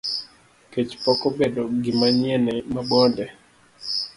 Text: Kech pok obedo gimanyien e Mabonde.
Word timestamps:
Kech 0.71 0.91
pok 1.03 1.21
obedo 1.29 1.61
gimanyien 1.83 2.43
e 2.57 2.57
Mabonde. 2.73 3.25